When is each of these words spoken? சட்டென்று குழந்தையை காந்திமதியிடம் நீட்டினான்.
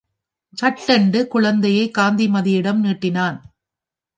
சட்டென்று 0.57 1.27
குழந்தையை 1.27 1.85
காந்திமதியிடம் 1.97 2.79
நீட்டினான். 2.79 3.37